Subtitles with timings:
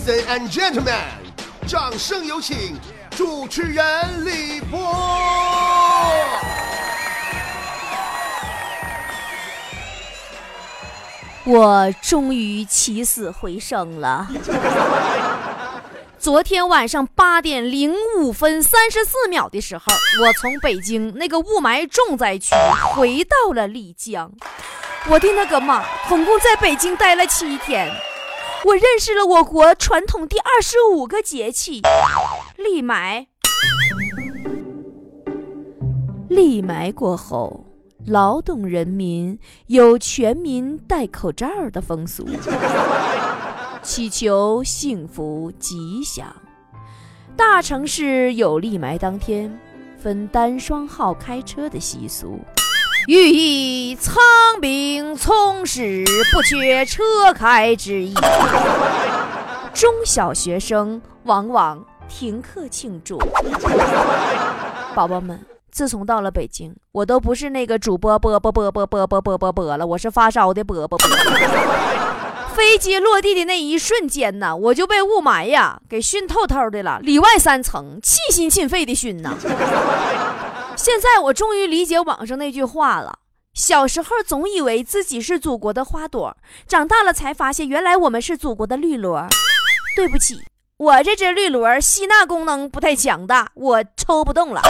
[0.00, 0.94] say and gentlemen，
[1.66, 2.74] 掌声有请
[3.10, 3.84] 主持人
[4.24, 4.78] 李波。
[11.44, 14.26] 我终于起死回生了。
[16.18, 19.84] 昨天晚上八点零五分三十四秒的时候，
[20.22, 22.54] 我从北京那个雾霾重灾区
[22.94, 24.30] 回到了丽江。
[25.08, 27.90] 我的那个妈，总共在北京待了七天，
[28.66, 31.80] 我认识了我国传统第二十五个节气——
[32.58, 33.26] 立埋。
[36.28, 37.64] 立埋过后，
[38.06, 42.28] 劳动人民有全民戴口罩的风俗。
[43.82, 46.26] 祈求幸福吉祥。
[47.36, 49.58] 大城市有立埋当天
[49.98, 52.38] 分单双号开车的习俗，
[53.10, 54.22] 寓意苍
[54.60, 57.02] 兵从实，不缺车
[57.34, 58.14] 开之意。
[59.74, 63.18] 中小学生往往停课庆祝。
[64.94, 70.96] 宝宝们，自从到了北京，我都不是那个主播波波波波波波波波波了，我是发烧的波波。
[72.54, 79.34] 飞机落地的那一瞬间呢，我就被雾霾呀给熏透透的了，里外三层，气心沁肺的熏呐。
[80.82, 83.18] 现在我终于理解网上那句话了：
[83.52, 86.34] 小时候总以为自己是祖国的花朵，
[86.66, 89.28] 长大了才发现原来我们是祖国的绿萝。
[89.94, 90.40] 对不起，
[90.78, 94.62] 我这只绿萝吸纳功能不太强大，我抽不动了。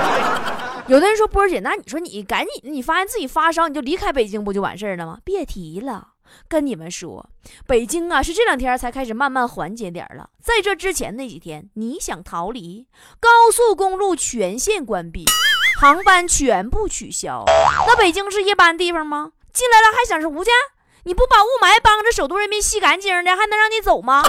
[0.88, 5.18] 有的人说波儿姐，那你说你赶紧，你发现自己发烧，你就离开北京不就完事儿了吗？
[5.24, 6.13] 别提了。
[6.48, 7.28] 跟你们说，
[7.66, 10.30] 北京啊，是这两天才开始慢慢缓解点了。
[10.42, 12.86] 在这之前那几天，你想逃离，
[13.20, 15.24] 高速公路全线关闭，
[15.80, 17.44] 航班全部取消。
[17.86, 19.32] 那北京是一般地方吗？
[19.52, 20.50] 进来了还想出去？
[21.04, 24.22] 你不把雾霾帮着首都人民吸干净的，还能让你走吗？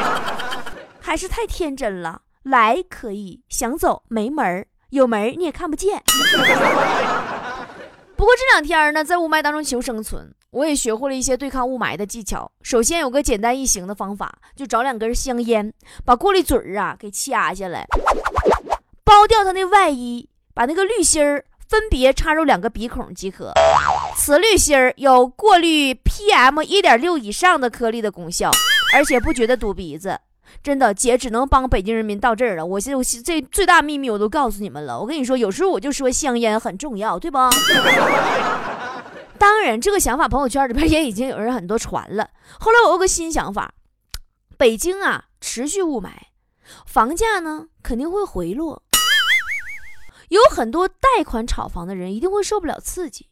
[1.00, 2.22] 还是太天真了。
[2.42, 6.02] 来可以，想走没门儿，有门儿你也看不见。
[8.16, 10.34] 不过这两天呢，在雾霾当中求生存。
[10.50, 12.50] 我也学会了一些对抗雾霾的技巧。
[12.62, 15.72] 首先有个简单易行的方法，就找两根香烟，
[16.04, 17.86] 把过滤嘴儿啊给掐下来，
[19.04, 23.52] 剥掉它的外衣，把那个滤芯儿分别插入两个鼻孔即可。
[24.16, 28.50] 此滤芯儿有过滤 PM 一点六以上的颗粒的功效，
[28.94, 30.18] 而且不觉得堵鼻子。
[30.62, 32.64] 真的，姐只能帮北京人民到这儿了。
[32.64, 34.98] 我现我这最大秘密我都告诉你们了。
[34.98, 37.38] 我跟你说，有时候我就说香烟很重要，对不？
[39.38, 42.30] 当然，这个想法朋友圈里边也已经有人很多传了。
[42.58, 43.72] 后来我有个新想法，
[44.56, 46.10] 北京啊持续雾霾，
[46.86, 48.82] 房价呢肯定会回落，
[50.28, 53.28] 有很多贷款炒房的人一定会受不了刺激，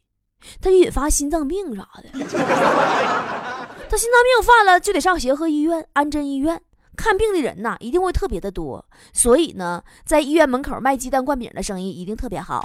[0.61, 2.09] 他引发心脏病啥的。
[3.89, 6.61] 他心脏病犯了就得上协和医院、安贞医院
[6.95, 8.85] 看病的人呐，一定会特别的多。
[9.13, 12.61] 所以呢，在医院门口卖鸡蛋灌饼的生意一定特别好。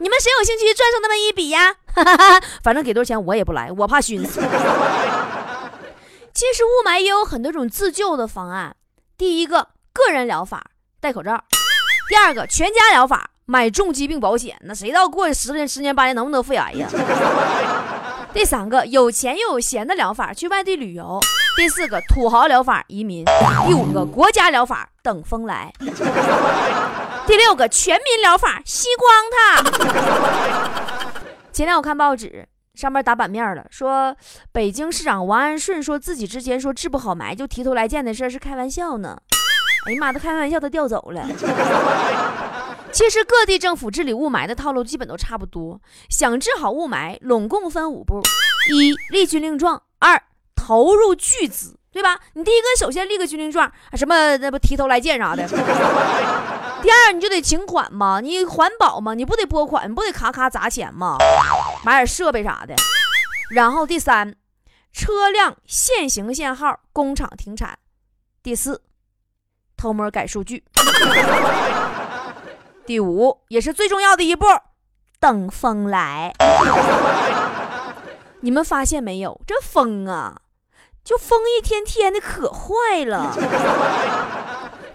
[0.00, 1.74] 你们谁有兴趣赚上那么一笔呀？
[2.62, 4.40] 反正给多少钱我也不来，我怕熏死。
[6.32, 8.76] 其实雾霾也有很多种自救的方案。
[9.16, 10.64] 第一个，个人疗法，
[11.00, 11.36] 戴口罩；
[12.08, 14.56] 第二个，全家疗法，买重疾病保险。
[14.60, 16.88] 那谁知道过十年、十年八年能不能肺癌呀？
[18.32, 21.18] 第三个，有钱又有闲的疗法，去外地旅游；
[21.56, 23.24] 第四个，土豪疗法，移民；
[23.66, 25.72] 第五个，国家疗法，等风来。
[27.28, 29.62] 第六个全民疗法，吸光它。
[31.52, 34.16] 前天我看报纸，上面打版面了，说
[34.50, 39.18] 北京市长王安顺说自己之前说治不好霾就提头来见的事是开玩笑呢。
[39.86, 41.22] 哎呀妈，他开玩笑，他调走了。
[42.92, 45.78] 其实各地政府治理雾霾的套路基本都差不多，
[46.08, 48.22] 想治好雾霾，拢共分五步：
[48.72, 50.22] 一立军令状；二
[50.56, 52.18] 投入巨资，对吧？
[52.32, 55.46] 你第一个首先立个军令状，什么那不提头来见啥的。
[56.80, 61.16] 第二，你就得请款嘛，你环保嘛，你不得拨款，你不得咔咔砸钱嘛，
[61.84, 62.74] 买点设备啥的。
[63.50, 64.36] 然后第三，
[64.92, 67.78] 车辆限行限号，工厂停产。
[68.42, 68.82] 第四，
[69.76, 70.64] 偷摸改数据。
[72.86, 74.46] 第五，也是最重要的一步，
[75.18, 76.32] 等风来。
[78.40, 79.40] 你们发现没有？
[79.46, 80.40] 这风啊，
[81.02, 83.34] 就风一天天的可坏了。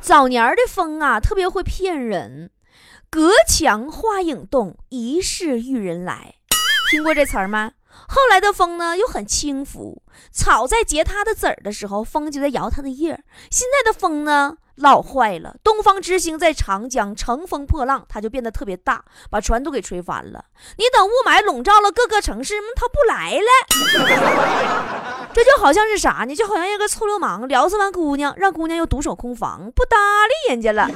[0.04, 2.52] 早年的风啊，特别会骗人。
[3.10, 6.36] 隔墙花影动，疑是玉人来。
[6.92, 7.72] 听过这词儿吗？
[8.08, 10.02] 后来的风呢，又很轻浮。
[10.32, 13.24] 草在结它的籽儿的时候，风就在摇它的叶儿。
[13.50, 15.56] 现在的风呢，老坏了。
[15.64, 20.46] 东方之星在长江乘风破浪，它就变得特别大，把船都给吹翻了。
[20.78, 25.30] 你等雾霾笼罩了各个城市，它不来了。
[25.34, 26.36] 这就好像是啥呢？
[26.36, 29.98] 就好像一个臭流氓撩骚完姑娘，让姑娘又独守空房，不搭
[30.28, 30.90] 理人家了。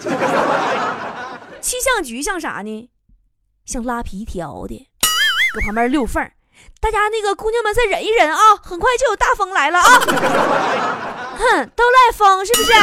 [1.59, 2.89] 气象局像啥呢？
[3.65, 4.87] 像拉皮条的，
[5.53, 6.31] 搁旁边溜缝
[6.79, 9.99] 大家那个姑娘们再忍一忍啊，很快就有大风来了啊！
[11.37, 12.73] 哼，都赖风是不是？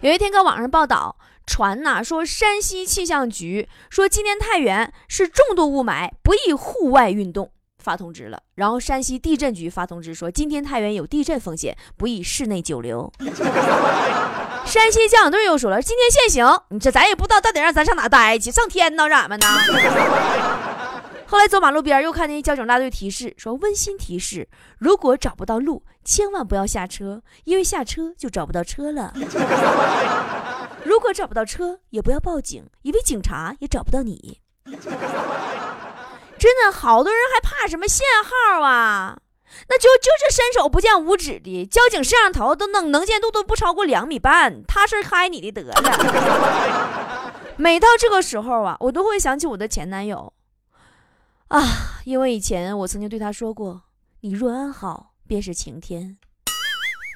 [0.00, 7.50] 有一天搁网上报道传呐，说山西气象局说今天太原是重度雾霾，不宜户外运动。
[7.82, 13.10] 发通知了，然后山西地震局发通知说，今天太原有地震风险，不宜室内久留。
[14.66, 16.62] 山西交警队又说了，今天限行。
[16.68, 19.08] 你这咱也不知道到底让咱上哪待去，上天呢？
[19.08, 19.46] 让俺们呢？
[21.30, 24.48] 后来走马路边又看见交警大队提示说，温馨提示：
[24.78, 29.12] 如果找不到路，千万不要下车，因为下车就找不到车了。
[30.84, 34.40] 如果找不到车，也不要报警，因为警察也找不到你。
[36.38, 39.18] 真的，好多人还怕什么限号啊？
[39.68, 47.32] 那就就是伸手不见五指的交警摄像头都能能见度都不超过两米半，他是开你的得了。
[47.58, 50.32] 每到这个时候啊，我都会想起我的前男友
[51.48, 53.84] 啊，因为以前我曾经对他说过
[54.20, 56.18] ：“你若安好，便是晴天。”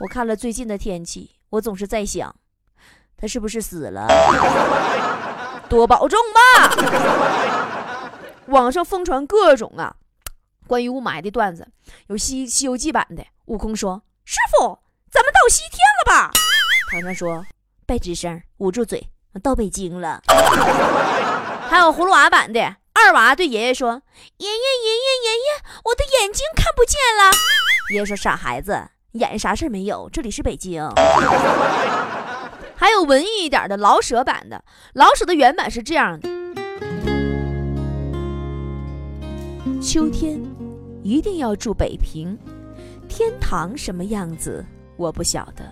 [0.02, 2.34] 我看了最近的天气，我总是在想，
[3.16, 4.06] 他是不是死了？
[5.68, 6.40] 多保重吧。
[8.46, 9.96] 网上疯传各种啊，
[10.66, 11.68] 关于雾霾的段子，
[12.06, 13.22] 有西《西游记》版的。
[13.46, 14.78] 悟空说：“师傅，
[15.10, 16.30] 咱们到西天了吧？”
[16.90, 17.44] 唐僧说
[17.84, 19.10] ：“别吱声，捂住嘴，
[19.42, 20.22] 到北京了。
[21.68, 24.02] ”还有葫芦娃版的，二娃对爷爷说
[24.38, 27.32] ：“爷爷，爷爷，爷爷，我的眼睛看不见了。”
[27.90, 30.86] 爷爷说：“傻孩子，眼睛啥事没有，这里是北京。
[32.76, 36.28] ”还有文艺一点的老舍版的，老舍的原版是这样的。
[39.80, 40.40] 秋天
[41.02, 42.38] 一定要住北平，
[43.08, 44.64] 天堂什么样子
[44.96, 45.64] 我不晓得，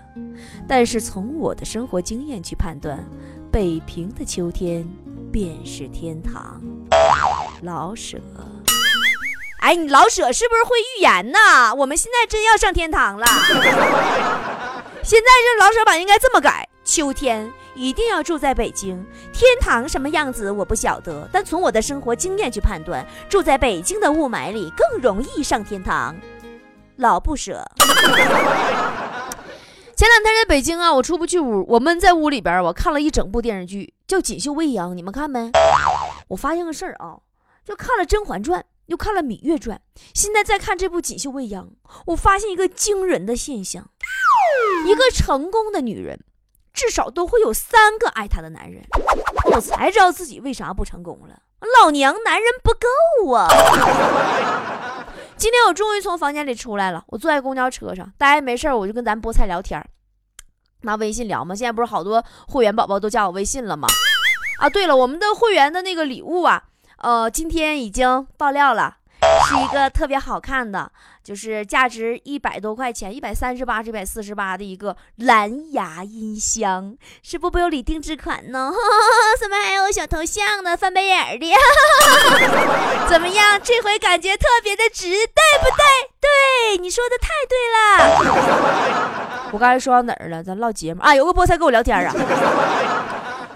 [0.67, 3.05] 但是从我的生活经验去判断，
[3.53, 4.87] 北平的秋天
[5.33, 6.61] 便是天堂。
[7.63, 8.19] 老舍，
[9.61, 11.75] 哎，你老舍是不是会预言呢？
[11.77, 13.27] 我们现在真要上天堂了。
[15.03, 17.51] 现在这老舍版应该这么改：秋天。
[17.77, 26.15] 一定要住在北京，天堂什么样子我不晓得，但从我的生活经验去判断，住在北京的雾霾里更容易上天堂。
[26.97, 27.65] 老不舍。
[29.97, 35.51] 前两天在北京啊，我出不去屋，我闷在屋里边，我看了一整部电视剧，叫《锦绣未央》，你们看没？
[36.31, 37.19] 我发现个事儿啊，
[37.65, 39.81] 就看了《甄嬛传》，又看了《芈月传》，
[40.15, 41.67] 现在再看这部《锦绣未央》，
[42.07, 43.91] 我发现一个惊人的现象：
[44.87, 46.19] 一个成功的女人。
[46.73, 48.83] 至少都会有三个爱她的男人，
[49.53, 51.43] 我才知道自己为啥不成功了。
[51.77, 53.49] 老娘男人不够啊！
[55.37, 59.85] 今天我终于从房间里出来了，我坐在公交车上，大家没事我就跟咱菠菜聊天，
[60.83, 61.57] 拿微信聊嘛。
[61.57, 63.89] 现在不是好多会员宝宝都加我微信了吗？
[64.61, 66.63] 啊，对了，我们的会员的那个礼物啊，
[66.99, 68.99] 呃，今天已经爆料了。
[69.47, 70.91] 是一个特别好看的，
[71.23, 78.73] 就是价值一百多块钱，一百三十八、一百四十八的一个蓝牙音箱，是波波有理定制款呢。
[79.39, 80.75] 怎么还有小头像呢？
[80.75, 81.53] 翻白眼儿的，
[83.11, 83.61] 怎么样？
[83.63, 85.85] 这回感觉特别的值，对不对？
[86.21, 89.49] 对，你说的太对了。
[89.53, 90.43] 我刚才说到哪儿了？
[90.43, 92.15] 咱唠节目啊，有个菠菜跟我聊天啊。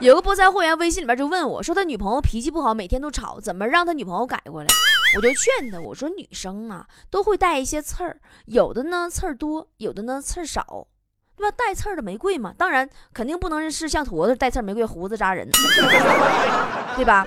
[0.01, 4.69] 有个菠菜会员微信里边就问我说，他女朋友脾气不好，每天都吵，怎么让他女朋友改过来？
[5.17, 10.89] 我就劝他，我说女生啊都会带一些刺儿，有的呢刺儿多，有的呢刺儿少，
[11.37, 11.57] 对吧？
[11.57, 15.49] 带刺儿的玫瑰嘛，当然肯定不能是像坨子带刺儿玫瑰，胡子扎人，
[16.97, 17.27] 对吧？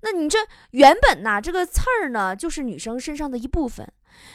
[0.00, 0.38] 那你这
[0.70, 3.90] 原本呐，这个刺儿呢就是女生身上的一部分，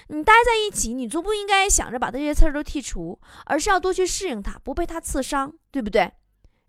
[0.10, 6.12] 你待在一起，你就不应该想着把这些刺儿都剔除，而是要多去适应它，不被它刺伤，对不对？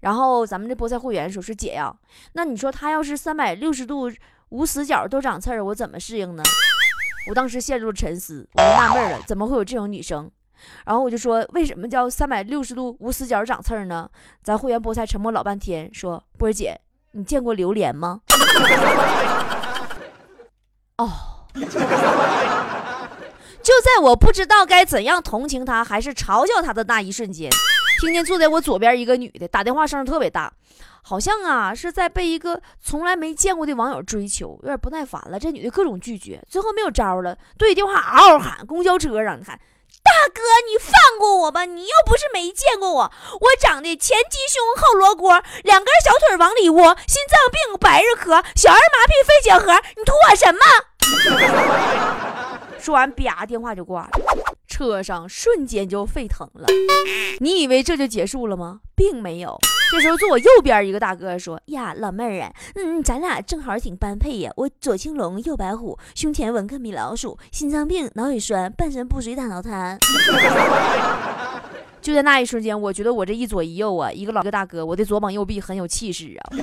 [0.01, 1.95] 然后咱们这菠菜会员说：“是姐呀，
[2.33, 4.11] 那你说他要是三百六十度
[4.49, 6.43] 无死角都长刺儿，我怎么适应呢？”
[7.29, 10.31] 我当时陷入了沉思，我就纳闷了，怎么会有这种女生？
[10.85, 14.11] 然后我就说：“为什么叫三百六十度无死角长刺儿呢？”
[14.43, 16.81] 咱会员菠菜沉默老半天，说：“波儿姐，
[17.13, 18.21] 你见过榴莲吗？”
[20.97, 21.11] 哦，
[21.55, 21.69] 就
[23.81, 27.51] 在我不知道该怎样同情他还是嘲笑他的那一瞬间。
[28.01, 30.51] 听见坐在我左边一个女的打电话，声特别大，
[31.03, 35.39] 好像啊是在被一个从来没见过的网友追求，有点不耐烦了。
[35.39, 38.67] 这女的各种拒绝，最后没有招了，对着电话嗷嗷喊。
[38.67, 39.61] 公交车上，你看，
[40.03, 50.61] 大哥，你放过我吧，你又不是没见过我，我长得前鸡胸后罗锅，两根小腿往里窝，心脏病白日咳，小儿麻痹肺结核，你图我什么？
[52.81, 54.11] 说完，啪，电话就挂了。
[54.81, 56.67] 车上瞬间就沸腾了。
[57.41, 58.81] 你以为这就结束了吗？
[58.97, 59.59] 并没有。
[59.93, 64.51] 这时候坐我右边一个大哥说：“呀，老妹儿啊，嗯，咱俩正好挺般配呀。
[64.57, 69.99] 我左青龙，右白虎，胸前纹个米老鼠，心脏病，脑血栓，半身不遂，大脑瘫。
[72.01, 76.57] ”就在那一瞬间，我觉得我这一左一右啊，一个老一个大哥，我的左膀右臂很有气势啊，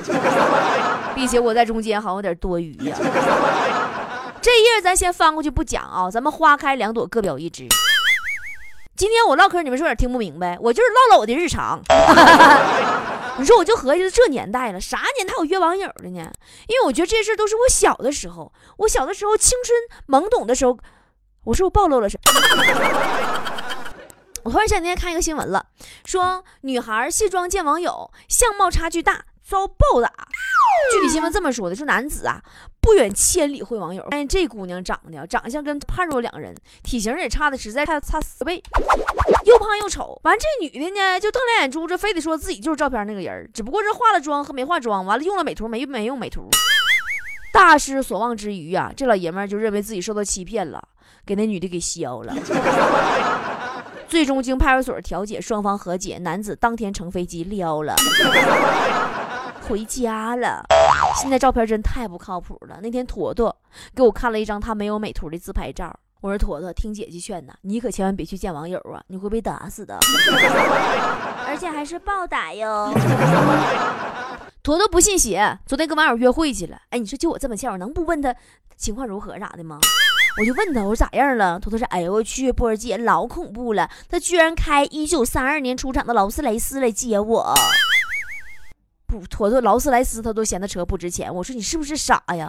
[1.13, 2.97] 并且我在中间好像有点多余呀。
[4.41, 7.67] 这页咱先翻过去不讲啊，咱们花开两朵，各表一枝。
[8.97, 11.79] 今天我唠嗑，你们是有点听不明白，我就是唠唠我的日常。
[13.37, 16.31] 你说我就合计这年代了，啥年代有约网友的呢？
[16.67, 20.79] 因为我觉得这事都是我小的时候，我小的时候青春懵懂的时候。
[21.43, 22.31] 我说我暴露了什么？
[24.43, 25.67] 我突然前几天看一个新闻了，
[26.03, 30.11] 说女孩卸妆见网友，相貌差距大遭暴打。
[30.91, 32.41] 具体新闻这么说的：说男子啊，
[32.87, 38.63] 不远千里会网友，发现这姑娘长得长相跟判若两人，体型也差的实在差差四倍，
[39.43, 40.17] 又胖又丑。
[40.23, 46.47] 完这女的呢，就瞪两眼珠子，非得说自己就是照片那个人，只不过是化了妆和没化妆，完了用了美图没没用美图。
[47.51, 50.81] 大失所望之余啊，这老爷们就认为自己受到欺骗了，
[51.25, 52.33] 给那女的给削了。
[54.07, 57.93] 最终经派出所调解，双方和解，男子当天乘飞机撩了。
[59.67, 60.63] 回家了，
[61.17, 62.79] 现在照片真太不靠谱了。
[62.81, 63.55] 那天坨坨
[63.95, 69.97] 给我看了一张他没有美图的自拍照，我说坨坨，听姐姐劝呐，你可千万别去见网友啊，你会被打死的，
[71.47, 72.93] 而且还是暴打哟。
[74.63, 76.77] 坨坨不信邪，昨天跟网友约会去了。
[76.89, 78.35] 哎，你说就我这么欠，我能不问他
[78.75, 79.79] 情况如何咋的吗？
[80.39, 81.57] 我就问他，我说咋样了？
[81.59, 87.55] 坨坨说，哎呦我去，波儿姐老恐怖了，他居然开一九三二年出厂的劳斯莱斯来接我。
[89.29, 91.33] 坨坨劳斯莱斯他都嫌他车不值钱。
[91.33, 92.47] 我说你是不是傻呀？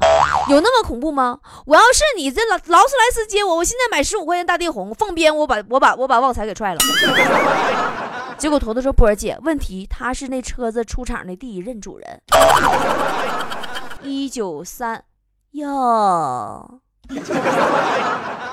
[0.49, 1.39] 有那么恐怖吗？
[1.67, 6.81] 我要是你这劳劳斯莱斯接我，我现在买十五块钱大地红放鞭，我把我把我把旺财给踹了。
[8.39, 12.21] 结果坨坨说波儿姐，问题他是那车子出厂的第一任主人。
[14.03, 15.03] 一九三
[15.53, 16.81] 哟，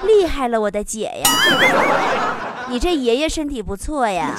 [0.04, 1.30] 厉害了我的姐呀！
[2.68, 4.32] 你这爷爷身体不错呀。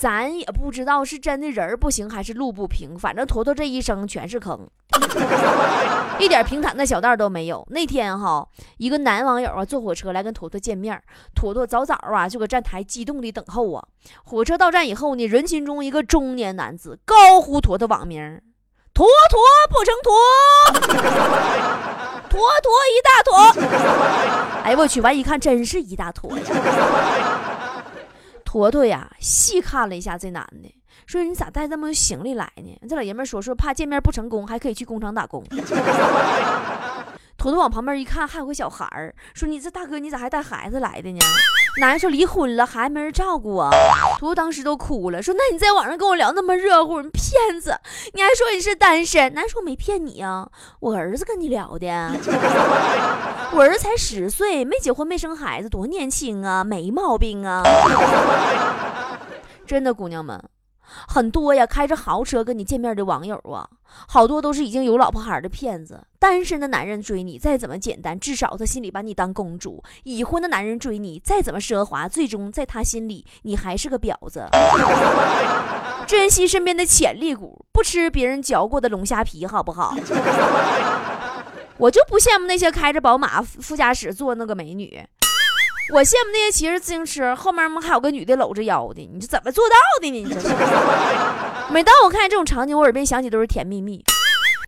[0.00, 4.66] 咱也不知道是真的人不行还是路不平，反正坨坨这一生全是坑，
[6.18, 7.66] 一点平坦的小道都没有。
[7.68, 10.98] 那天哈，一个男网友啊坐火车来跟坨坨见面，
[11.34, 13.84] 坨坨早早啊就搁站台激动的等候啊。
[14.24, 18.40] 火车到站以后呢，人群中一个中年男子高呼坨坨网名：
[18.94, 19.38] 坨坨
[19.68, 20.14] 不成坨，
[22.30, 23.52] 坨坨一大坨。
[24.64, 26.32] 哎我去，完一看真是一大坨。
[28.50, 30.74] 坨坨呀，细看了一下这男的，
[31.06, 35.44] 说：“你咋带这么多行李来呢？”这老爷们说：“说怕见面不成功，还可以去工厂打工。”
[37.40, 41.18] 坨坨往旁边一看，还有个小孩儿，说：“你这大哥，你咋还带孩子来的呢？”
[41.80, 43.70] 男的说：“离婚了，孩子没人照顾啊。”
[44.20, 47.74] 坨坨当时都哭了，说：“那你在网上跟我聊那么热乎，你骗子！
[48.12, 49.32] 你还说你是单身？
[49.32, 50.46] 男说没骗你啊，
[50.80, 51.86] 我儿子跟你聊的。
[53.54, 57.62] 我儿子才十岁，没结婚，没生孩子，多年轻啊，没毛病啊。
[59.66, 60.38] 真的，姑娘们。”
[61.08, 63.68] 很多呀，开着豪车跟你见面的网友啊，
[64.08, 66.02] 好多都是已经有老婆孩的骗子。
[66.18, 74.46] 单身的男人追你，再怎么简单，至少他心里把你当公主；已婚的男人追你，再怎么奢华，最终在他心里你还是个婊子。
[76.06, 79.94] 珍惜身边的潜力股，不吃别人嚼过的龙虾皮，好不好？
[81.78, 85.02] 我就不羡慕那些开着宝马副驾驶坐那个美女。
[85.92, 90.22] 我羡慕那些骑着自行车后面还有个女的搂着腰的，你是怎么做到的呢？
[90.24, 90.48] 你这是。
[91.70, 94.04] 每当我看见这种场景，我耳边响起都是甜蜜蜜。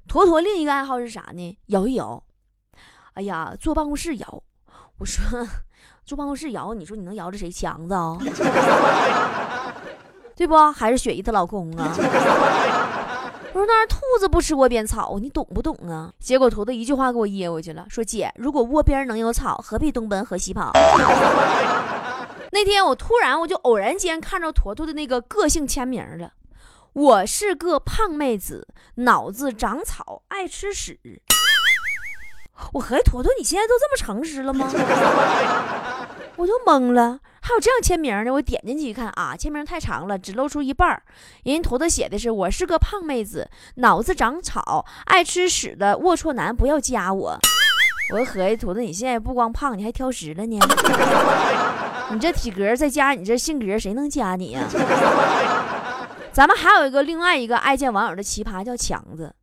[0.09, 1.59] 坨坨另一个爱好是啥呢？
[1.67, 2.23] 摇一摇。
[3.15, 4.43] 哎呀，坐办公室摇。
[4.99, 5.23] 我说
[6.05, 8.19] 坐办公室摇，你说你能摇着谁强子啊？
[10.35, 10.57] 对不？
[10.73, 11.95] 还是雪姨她老公啊？
[13.55, 16.11] 我说那兔子不吃窝边草，你懂不懂啊？
[16.19, 20.73] 结果坨坨一句话给我噎过去了，说姐，如果窝边能有草，何必东奔河西跑？
[22.51, 26.33] 那天我突然我就偶然间看着坨坨的那个个性签名了，
[26.95, 28.67] 我是个胖妹子，
[28.97, 30.99] 脑子长草，爱吃屎。
[32.73, 34.71] 我合计坨坨你现在都这么诚实了吗？
[36.37, 37.19] 我就懵了。
[37.45, 41.03] 还有这样签名的，我点进去一看啊，签名太长了，只露出一半儿。
[41.43, 47.37] 人家头头写的是：“我是个胖妹子，脑子长草，爱吃屎的龌龊男，不要加我。”
[48.15, 50.59] 我合计，坨坨你现在不光胖，你还挑食了呢。
[52.13, 54.63] 你这体格再加你这性格，谁能加你呀？
[56.33, 59.35] 咱们还有一个另外一个爱见网友的奇葩，叫强子。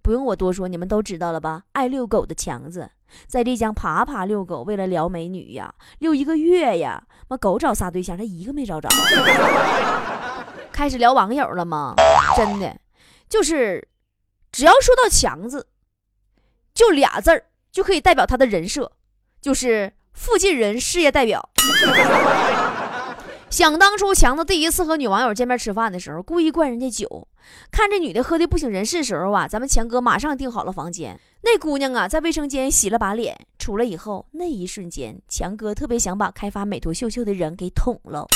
[0.00, 1.62] 不用我多说，你们都知道了吧？
[1.72, 2.88] 爱遛狗的强子，
[3.26, 8.88] 在丽江爬爬遛狗，为了撩美女呀，遛一个月呀，妈狗找仨对象，他一个没找着。
[10.72, 11.94] 开始聊网友了吗？
[12.36, 12.78] 真的，
[13.28, 13.88] 就是
[14.52, 15.68] 只要说到强子，
[16.72, 18.92] 就俩字儿就可以代表他的人设，
[19.40, 21.50] 就是附近人事业代表。
[23.50, 27.26] 想当初，强子第一次和女网友见面吃饭的时候，故意灌人家酒，
[27.70, 31.18] 看这女的喝的不省人事时候啊，咱们强哥马上订好了房间。
[31.42, 38.26] 那姑娘啊，在卫生间洗了把脸，出来以后，那一瞬间，强哥特别想把开发美图秀秀的人给捅了。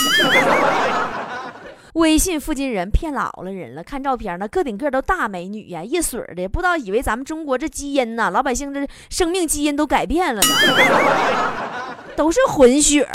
[1.92, 10.48] 微信附近人骗老了人了，看照片呢，个顶个都大美女呀，一水的，不知道以为咱们中国这基因呐，老百姓这生命基因都改变了呢，
[12.16, 13.06] 都是混血。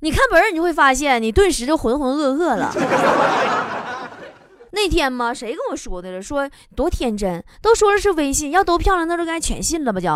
[0.00, 2.72] 你看本儿，你就会发现，你顿时就浑浑噩噩了。
[4.70, 6.22] 那天嘛，谁跟我说的了？
[6.22, 9.98] 说多天真，都说的是微信，要都漂亮，那都该全信了吧？
[9.98, 10.06] 就。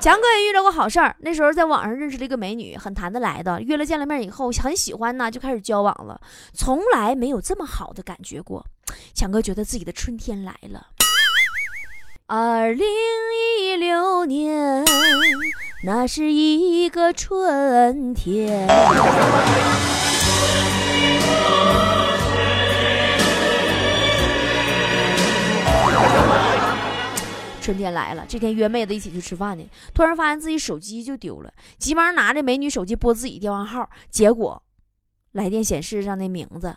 [0.00, 6.20] 强哥也遇到过好事儿，那时候在网上认识了一个美女，很谈得来的，约了见了面以后，很喜欢呢，就开始交往了。
[6.52, 8.66] 从来没有这么好的感觉过，
[9.14, 10.88] 强哥觉得自己的春天来了。
[12.26, 12.86] 二零
[13.60, 14.84] 一六年。
[15.84, 18.68] 那是一个春天，
[27.60, 28.24] 春天来了。
[28.28, 34.62] 这天约妹子一起去吃饭呢，突然发现自己手机就丢了，急忙拿着美女手机拨自己电话号，结果
[35.32, 36.76] 来电显示上的名字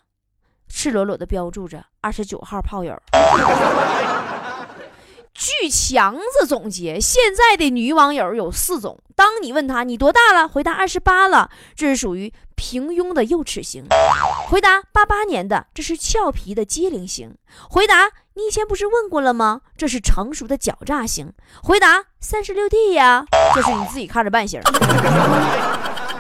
[0.68, 3.00] 赤裸裸的标注着二十九号炮友。
[5.36, 8.98] 据强子总结，现在的女网友有四种。
[9.16, 13.84] 当你问他你多大了，回答二十八了，这是属于平庸的幼齿型；
[14.48, 17.32] 回答八八年的，这是俏皮的机灵型；
[17.70, 19.62] 回答你以前不是问过了吗？
[19.76, 21.28] 这是成熟的狡诈型；
[21.62, 24.62] 回答三十六 D 呀，这是你自己看着办型。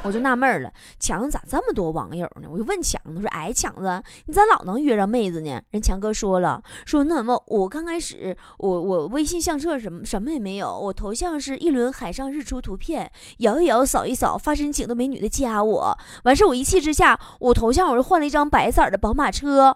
[0.05, 2.47] 我就纳闷了，强子咋这么多网友呢？
[2.47, 15.97] 我就问强子说：“哎，强子，你咋老能约着妹子呢？”人强哥说了，说那什么我刚开始，我我微信相册什么什么也没有，我头像是一轮海上日出图片，摇一摇，扫一扫，发申请的美女的加我。
[16.23, 19.75] 完事我一气之下，我头像我是换了一张白色的宝马车，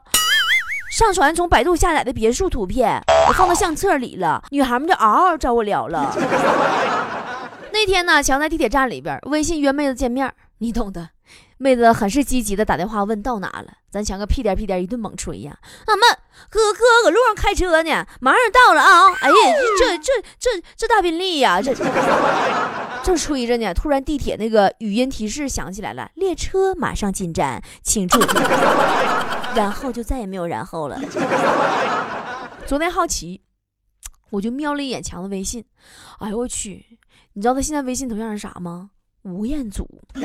[0.91, 7.18] 上传从百度下载的别墅图片，我放到相册里了，女孩们就嗷嗷找我聊了。
[7.71, 11.09] 那天呢，强在地铁站里边微信约妹子见面，你懂的。
[11.57, 15.59] 妹子很是积极的打电话问到哪了，咱强哥屁颠屁颠一顿猛吹呀。
[15.87, 16.09] 俺们
[16.49, 19.13] 哥哥搁路上开车呢，马上到了啊！
[19.19, 19.35] 哎呀，
[19.77, 21.75] 这这这这大宾利呀，这
[23.03, 28.25] 正吹着呢，突然地铁那个语音提示响起来了，列车马上进站，请注意。
[29.53, 30.97] 然后就再也没有然后了。
[32.65, 33.41] 昨天好奇，
[34.29, 35.65] 我就瞄了一眼强的微信，
[36.19, 36.85] 哎呦我去！
[37.39, 38.89] 你知道他现在微信头像是啥吗？
[39.21, 39.87] 吴彦祖。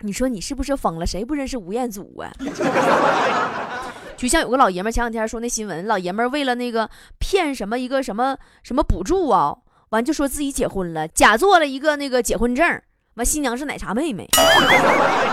[0.00, 1.06] 你说你是不是疯了？
[1.06, 2.30] 谁不认识吴彦祖啊？
[4.18, 9.56] 就像有个老爷们前两天说那新闻，老爷们为了那个骗什么一个什么什么补助啊，
[9.88, 12.82] 完就说自己结婚了，假做了一个那个结婚证。
[13.20, 14.26] 完，新娘是奶茶妹妹，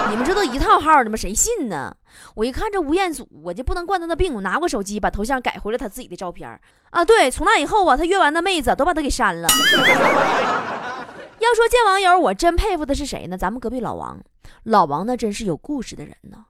[0.09, 1.15] 你们这都一套号的吗？
[1.15, 1.95] 谁信呢？
[2.35, 7.05] 我一看这吴彦祖，我就不能惯他的病，我拿过手机把头像改回了他自己的照片啊。
[7.05, 9.47] 对，从那以后啊，他约完的妹子都把他给删了。
[11.39, 13.37] 要说见网友，我真佩服的是谁呢？
[13.37, 14.19] 咱们隔壁老王，
[14.63, 16.45] 老王那真是有故事的人呢。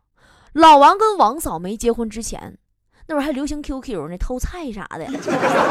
[0.53, 2.57] 老王跟王嫂没结婚之前。
[3.07, 5.07] 那会儿还流行 QQ 呢，偷菜啥的，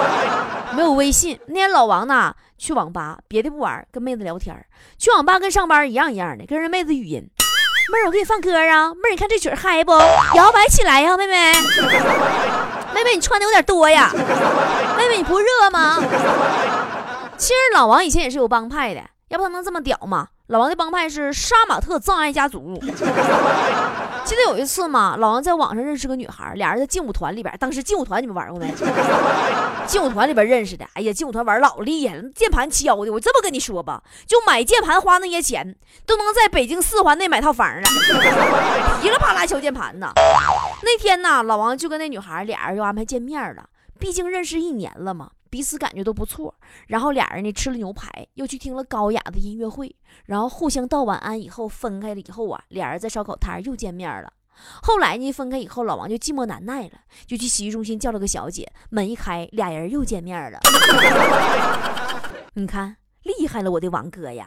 [0.74, 1.38] 没有微信。
[1.46, 4.56] 那天老王呢去网吧，别的不玩，跟妹子聊天。
[4.98, 7.28] 去网吧跟上班一样一样的，跟人妹子语音。
[7.92, 8.92] 妹儿，我给你放歌啊。
[8.94, 9.92] 妹儿，你看这曲嗨不？
[10.34, 11.52] 摇摆起来呀，妹妹。
[12.94, 14.10] 妹妹，你穿的有点多呀。
[14.96, 16.02] 妹妹，你不热吗？
[17.36, 20.28] 其实老王以前也是有帮派的，要不他能这么屌吗？
[20.48, 22.78] 老王的帮派是杀马特葬爱家族。
[24.24, 27.52] 记得有一次嘛，老王在网上认识个女孩，俩人在劲舞团里边。
[27.58, 28.72] 当时劲舞团你们玩过没？
[29.86, 30.86] 劲舞团里边认识的。
[30.94, 33.12] 哎呀，劲舞团玩老厉害了，键盘敲的。
[33.12, 35.74] 我这么跟你说吧，就买键盘花那些钱，
[36.06, 37.82] 都能在北京四环内买套房了。
[39.02, 40.12] 噼里啪啦敲键盘呢。
[40.82, 43.64] 那天呢，老王就跟那女孩俩人就安排见面了，
[43.98, 45.30] 毕竟认识一年了嘛。
[45.56, 46.54] 彼此感觉都不错，
[46.86, 54.30] 然后俩人呢吃了牛排，又去听了高雅的音乐会，然后互相道晚安以后分开了以后啊，俩人在烧烤摊又见面了。
[54.82, 60.60] 后来呢分开以后，老王就寂寞难耐了，就去洗浴中心叫了个小姐，门一开，俩人又见面了。
[62.52, 64.46] 你看厉害了，我的王哥呀！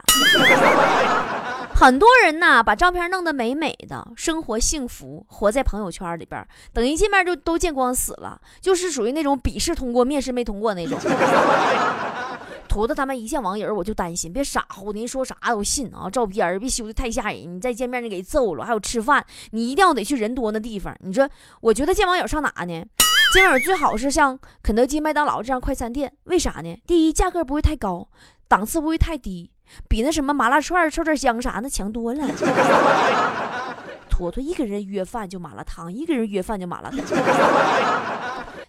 [1.80, 10.98] 很多人呐，把照片弄得美美的，生活幸福，活在朋友圈里边，等一见面就都见光死了，就是属于那种笔试通过，面试没通过那种。
[12.68, 16.10] 图的他们一见网友，我就担心，别傻乎，您说啥都信啊！
[16.10, 18.66] 照片别修的太吓人，你再见面就给揍了。
[18.66, 20.94] 还有吃饭，你一定要得去人多那地方。
[21.00, 21.26] 你说，
[21.62, 22.84] 我觉得见网友上哪呢？
[23.32, 26.76] 见网友最好是像肯德基、麦当劳这样快餐店，为啥呢？
[26.86, 28.06] 第一，价格不会太高，
[28.46, 29.50] 档次不会太低，
[29.88, 32.24] 比那什么麻辣串、臭豆香啥的强多了。
[34.10, 37.00] 坨坨一个人约饭就麻辣烫，一个人约饭就麻辣烫。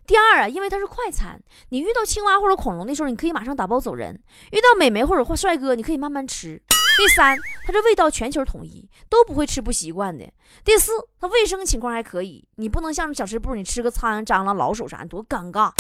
[0.08, 4.14] 第二啊，因为它是快餐，你遇到青蛙或者恐龙的时候，你可以马上打包走人；
[4.52, 6.62] 遇到美眉或者帅哥，你可以慢慢吃。
[6.98, 10.30] 第三，它这味道全球统一，都不会吃不习惯的。
[10.66, 15.72] 第四，它卫生情况还可以，你不能像小吃部，你吃个苍蝇、蟑螂、老鼠啥，多尴尬。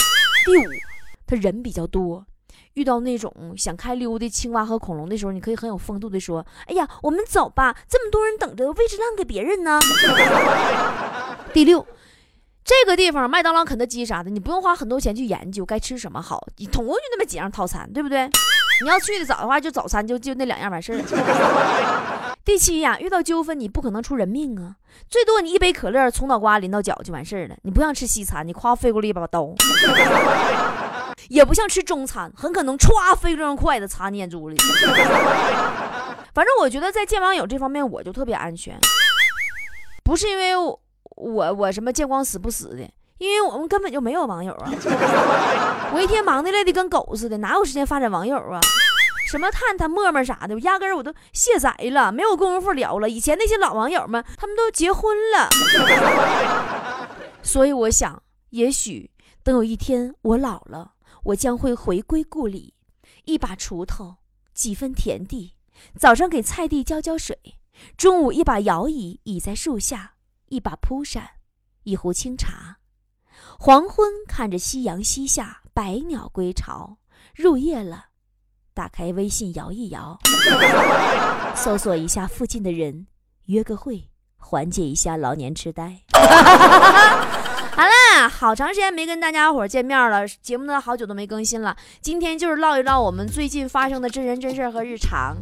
[0.45, 0.69] 第五，
[1.27, 2.25] 它人比较多，
[2.73, 9.79] 遇到那种想开溜的青蛙和恐龙的时候，你可以很有风度的说：“哎呀，我们走吧，这么多人等着，位置让给别人呢。
[11.53, 11.85] ”第六。
[12.63, 18.29] 这个地方，麦当劳、肯德基啥的，你不用花很多钱去研究该吃什么好，你总共就那么几样套餐，对不对？
[18.83, 21.01] 你要去的早的话，就早餐就就那两样完事儿。
[22.45, 24.75] 第七呀，遇到纠纷你不可能出人命啊，
[25.09, 27.55] 最多你一杯可乐从脑瓜淋到脚就完事儿了。
[27.63, 29.43] 你不像吃西餐，你夸飞过来一把刀，
[31.31, 34.57] 也不像吃中餐，很可能歘飞这双筷子插你眼珠里。
[36.33, 38.77] 反正我觉得在见网友这方面，我就特别安全，
[40.03, 40.53] 不是因为。
[41.17, 42.89] 我我什么见光死不死的，
[43.19, 44.71] 因为我们根本就没有网友啊！
[45.93, 48.59] 我一天忙的累的跟狗似的，哪有时间发展网友啊？
[49.27, 53.07] 什么探探、陌陌啥的，我压根我都卸载了，没有功夫聊了。
[53.07, 55.47] 以前那些老网友们，他们都结婚了。
[57.43, 59.11] 所以我想，也许
[59.43, 60.90] 等有一天我老了，
[61.23, 62.73] 我将会回归故里，
[63.25, 64.17] 一把锄头，
[64.53, 65.55] 几分田地，
[65.97, 67.37] 早上给菜地浇浇水，
[67.95, 70.13] 中午一把摇椅倚在树下。
[70.51, 71.29] 一把蒲扇，
[71.83, 72.79] 一壶清茶，
[73.57, 76.97] 黄昏看着夕阳西下，百鸟归巢，
[77.33, 78.07] 入夜了，
[78.73, 80.19] 打开微信摇一摇，
[81.55, 83.07] 搜索一下附近的人，
[83.45, 86.01] 约个会，缓解一下老年痴呆。
[87.81, 91.75] 好啦，好长时间没跟大家伙见面了，节目呢好久都没更新了。
[91.99, 95.35] 今天就是唠一唠我们最近发生的真人真事和日常。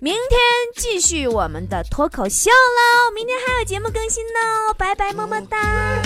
[0.00, 0.40] 明天
[0.74, 6.02] 继续我们的脱口秀喽，明天还有节目更新呢，拜拜，么么哒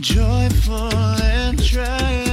[0.00, 0.88] joyful
[1.18, 2.25] and try。